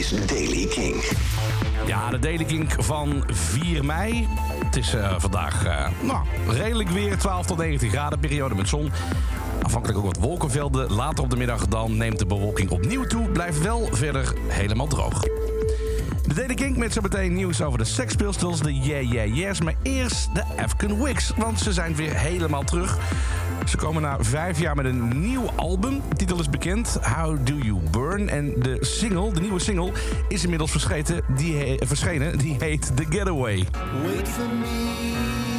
is 0.00 0.26
Daily 0.26 0.66
King. 0.66 1.04
Ja, 1.86 2.10
de 2.10 2.18
Daily 2.18 2.44
Kink 2.44 2.72
van 2.78 3.24
4 3.26 3.84
mei. 3.84 4.28
Het 4.64 4.76
is 4.76 4.94
eh, 4.94 5.14
vandaag 5.18 5.64
eh, 5.64 5.88
nou, 6.02 6.26
redelijk 6.48 6.88
weer, 6.88 7.18
12 7.18 7.46
tot 7.46 7.58
19 7.58 7.90
graden, 7.90 8.18
periode 8.18 8.54
met 8.54 8.68
zon. 8.68 8.90
Afhankelijk 9.62 9.98
ook 9.98 10.04
wat 10.04 10.16
wolkenvelden. 10.16 10.92
Later 10.92 11.24
op 11.24 11.30
de 11.30 11.36
middag 11.36 11.68
dan 11.68 11.96
neemt 11.96 12.18
de 12.18 12.26
bewolking 12.26 12.70
opnieuw 12.70 13.04
toe. 13.04 13.28
Blijft 13.28 13.60
wel 13.62 13.88
verder 13.92 14.34
helemaal 14.48 14.86
droog. 14.86 15.39
De 16.30 16.36
Daily 16.36 16.54
Kink 16.54 16.76
met 16.76 16.92
zo 16.92 17.00
meteen 17.00 17.34
nieuws 17.34 17.62
over 17.62 17.78
de 17.78 17.84
Sex 17.84 18.16
de 18.16 18.74
Yeah 18.74 19.12
Yeah 19.12 19.34
Yeahs. 19.36 19.60
Maar 19.60 19.74
eerst 19.82 20.34
de 20.34 20.44
Afghan 20.62 21.02
Wigs, 21.02 21.32
want 21.36 21.60
ze 21.60 21.72
zijn 21.72 21.94
weer 21.94 22.18
helemaal 22.18 22.64
terug. 22.64 22.98
Ze 23.66 23.76
komen 23.76 24.02
na 24.02 24.16
vijf 24.20 24.60
jaar 24.60 24.76
met 24.76 24.84
een 24.84 25.20
nieuw 25.20 25.50
album. 25.56 26.00
De 26.08 26.16
titel 26.16 26.40
is 26.40 26.50
bekend, 26.50 26.98
How 27.02 27.46
Do 27.46 27.54
You 27.54 27.78
Burn. 27.90 28.28
En 28.28 28.52
de 28.58 28.78
single, 28.80 29.32
de 29.32 29.40
nieuwe 29.40 29.58
single, 29.58 29.92
is 30.28 30.42
inmiddels 30.42 30.70
verschenen. 30.70 31.22
Die, 31.36 31.56
he- 31.56 31.76
verschenen. 31.86 32.38
Die 32.38 32.56
heet 32.58 32.96
The 32.96 33.06
Getaway. 33.10 33.66
Wait 34.04 34.28
for 34.28 34.44
me 34.48 35.49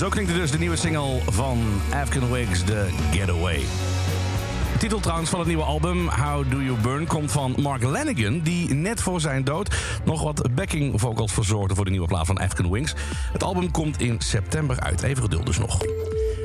Zo 0.00 0.08
klinkt 0.08 0.34
dus 0.34 0.50
de 0.50 0.58
nieuwe 0.58 0.76
single 0.76 1.20
van 1.26 1.58
Afghan 2.02 2.30
Wigs, 2.30 2.64
The 2.64 2.88
Getaway. 3.10 3.58
De 4.72 4.78
titel 4.78 5.00
trouwens 5.00 5.30
van 5.30 5.38
het 5.38 5.48
nieuwe 5.48 5.62
album, 5.62 6.08
How 6.08 6.50
Do 6.50 6.62
You 6.62 6.78
Burn, 6.78 7.06
komt 7.06 7.32
van 7.32 7.54
Mark 7.56 7.82
Lanigan... 7.82 8.40
die 8.40 8.74
net 8.74 9.00
voor 9.00 9.20
zijn 9.20 9.44
dood 9.44 9.76
nog 10.04 10.22
wat 10.22 10.48
backing 10.54 11.00
vocals 11.00 11.32
verzorgde 11.32 11.74
voor 11.74 11.84
de 11.84 11.90
nieuwe 11.90 12.06
plaat 12.06 12.26
van 12.26 12.38
Afghan 12.38 12.70
Wings. 12.70 12.94
Het 13.32 13.42
album 13.42 13.70
komt 13.70 14.00
in 14.00 14.16
september 14.18 14.80
uit. 14.80 15.02
Even 15.02 15.22
geduld 15.22 15.46
dus 15.46 15.58
nog. 15.58 15.78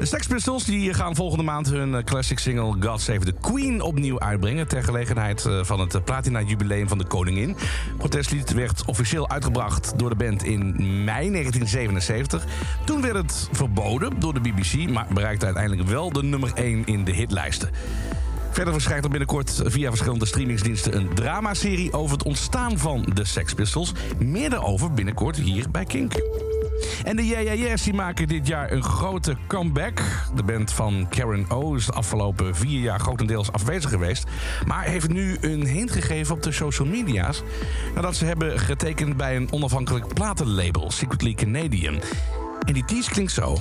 De 0.00 0.06
Sex 0.06 0.26
Pistols 0.26 0.64
die 0.64 0.94
gaan 0.94 1.14
volgende 1.14 1.44
maand 1.44 1.70
hun 1.70 1.94
eh, 1.94 2.04
classic 2.04 2.38
single 2.38 2.76
God 2.80 3.00
Save 3.00 3.18
the 3.18 3.34
Queen 3.40 3.82
opnieuw 3.82 4.20
uitbrengen... 4.20 4.68
ter 4.68 4.82
gelegenheid 4.82 5.46
eh, 5.46 5.64
van 5.64 5.80
het 5.80 6.04
platina-jubileum 6.04 6.88
van 6.88 6.98
de 6.98 7.04
koningin. 7.04 7.56
Protestlied 7.96 8.52
werd 8.52 8.84
officieel 8.84 9.28
uitgebracht 9.28 9.92
door 9.98 10.08
de 10.08 10.16
band 10.16 10.44
in 10.44 10.74
mei 11.04 11.30
1977. 11.30 12.44
Toen 12.84 13.00
werd 13.00 13.16
het 13.16 13.48
verboden 13.52 14.20
door 14.20 14.34
de 14.34 14.40
BBC... 14.40 14.90
maar 14.90 15.06
bereikte 15.14 15.44
uiteindelijk 15.44 15.88
wel 15.88 16.12
de 16.12 16.22
nummer 16.22 16.52
1 16.54 16.84
in 16.84 17.04
de 17.04 17.12
hitlijsten. 17.12 17.70
Verder 18.50 18.72
verschijnt 18.72 19.04
er 19.04 19.10
binnenkort 19.10 19.62
via 19.64 19.88
verschillende 19.88 20.26
streamingsdiensten 20.26 20.96
een 20.96 21.14
dramaserie 21.14 21.92
over 21.92 22.12
het 22.12 22.26
ontstaan 22.26 22.78
van 22.78 23.06
de 23.14 23.24
Sex 23.24 23.54
Pistols. 23.54 23.92
Meer 24.18 24.50
daarover 24.50 24.92
binnenkort 24.92 25.36
hier 25.36 25.70
bij 25.70 25.84
Kink. 25.84 26.12
En 27.04 27.16
de 27.16 27.26
Yeah 27.26 27.42
Yeah 27.42 27.58
Yeahs 27.58 27.82
die 27.82 27.94
maken 27.94 28.28
dit 28.28 28.46
jaar 28.46 28.72
een 28.72 28.82
grote 28.82 29.36
comeback. 29.46 30.02
De 30.34 30.42
band 30.42 30.72
van 30.72 31.06
Karen 31.08 31.50
O 31.50 31.74
is 31.74 31.86
de 31.86 31.92
afgelopen 31.92 32.56
vier 32.56 32.80
jaar 32.80 33.00
grotendeels 33.00 33.52
afwezig 33.52 33.90
geweest. 33.90 34.24
Maar 34.66 34.84
heeft 34.84 35.08
nu 35.08 35.36
een 35.40 35.66
hint 35.66 35.90
gegeven 35.90 36.34
op 36.34 36.42
de 36.42 36.52
social 36.52 36.88
media's. 36.88 37.42
Nadat 37.94 38.16
ze 38.16 38.24
hebben 38.24 38.58
getekend 38.58 39.16
bij 39.16 39.36
een 39.36 39.52
onafhankelijk 39.52 40.14
platenlabel, 40.14 40.90
Secretly 40.90 41.34
Canadian. 41.34 42.00
En 42.66 42.72
die 42.72 42.84
tease 42.84 43.10
klinkt 43.10 43.32
zo. 43.32 43.56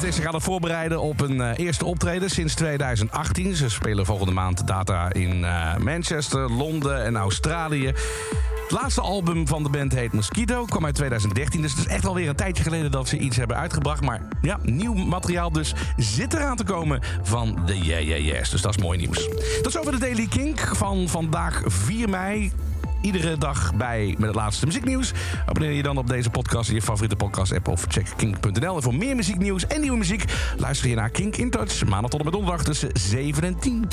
Band 0.00 0.12
is 0.12 0.22
zich 0.22 0.32
het 0.32 0.42
voorbereiden 0.42 1.00
op 1.00 1.20
een 1.20 1.40
eh, 1.40 1.58
eerste 1.64 1.84
optreden 1.84 2.30
sinds 2.30 2.54
2018. 2.54 3.56
Ze 3.56 3.68
spelen 3.68 4.06
volgende 4.06 4.32
maand 4.32 4.66
data 4.66 5.12
in 5.12 5.44
eh, 5.44 5.76
Manchester, 5.76 6.50
Londen 6.50 7.04
en 7.04 7.16
Australië. 7.16 7.86
Het 7.86 8.70
laatste 8.70 9.00
album 9.00 9.46
van 9.46 9.62
de 9.62 9.68
band 9.68 9.94
heet 9.94 10.12
Mosquito, 10.12 10.64
kwam 10.64 10.84
uit 10.84 10.94
2013. 10.94 11.62
Dus 11.62 11.70
het 11.70 11.80
is 11.80 11.86
echt 11.86 12.06
alweer 12.06 12.28
een 12.28 12.36
tijdje 12.36 12.62
geleden 12.62 12.90
dat 12.90 13.08
ze 13.08 13.18
iets 13.18 13.36
hebben 13.36 13.56
uitgebracht. 13.56 14.00
Maar 14.00 14.20
ja, 14.42 14.58
nieuw 14.62 14.94
materiaal 14.94 15.52
dus 15.52 15.74
zit 15.96 16.34
eraan 16.34 16.56
te 16.56 16.64
komen 16.64 17.02
van 17.22 17.62
de 17.66 17.78
Yeah 17.78 18.02
Yeah 18.02 18.24
Yeahs. 18.24 18.50
Dus 18.50 18.62
dat 18.62 18.76
is 18.76 18.82
mooi 18.82 18.98
nieuws. 18.98 19.28
Dat 19.62 19.66
is 19.66 19.78
over 19.78 19.92
de 19.92 19.98
Daily 19.98 20.26
Kink 20.26 20.76
van 20.76 21.08
vandaag 21.08 21.62
4 21.66 22.08
mei 22.08 22.52
iedere 23.00 23.38
dag 23.38 23.74
bij 23.74 24.14
met 24.18 24.26
het 24.26 24.36
laatste 24.36 24.66
muzieknieuws. 24.66 25.12
Abonneer 25.46 25.72
je 25.72 25.82
dan 25.82 25.98
op 25.98 26.08
deze 26.08 26.30
podcast 26.30 26.68
in 26.68 26.74
je 26.74 26.82
favoriete 26.82 27.16
podcast-app 27.16 27.68
of 27.68 27.84
check 27.88 28.06
kink.nl. 28.16 28.76
En 28.76 28.82
voor 28.82 28.94
meer 28.94 29.16
muzieknieuws 29.16 29.66
en 29.66 29.80
nieuwe 29.80 29.98
muziek 29.98 30.24
luister 30.56 30.88
je 30.88 30.94
naar 30.94 31.10
Kink 31.10 31.36
in 31.36 31.50
Touch. 31.50 31.84
Maandag 31.84 32.10
tot 32.10 32.18
en 32.18 32.24
met 32.24 32.34
donderdag 32.34 32.64
tussen 32.64 32.90
7 32.92 33.42
en 33.42 33.58
10. 33.58 33.88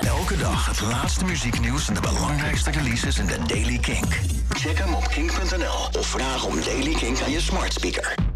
Elke 0.00 0.36
dag 0.36 0.66
het 0.66 0.80
laatste 0.80 1.24
muzieknieuws 1.24 1.88
en 1.88 1.94
de 1.94 2.00
belangrijkste 2.00 2.70
releases 2.70 3.18
in 3.18 3.26
de 3.26 3.38
Daily 3.46 3.78
Kink. 3.78 4.20
Check 4.48 4.78
hem 4.78 4.94
op 4.94 5.08
kink.nl 5.08 6.00
of 6.00 6.06
vraag 6.06 6.44
om 6.44 6.54
Daily 6.64 6.92
Kink 6.92 7.20
aan 7.22 7.30
je 7.30 7.40
smart 7.40 7.72
speaker. 7.72 8.29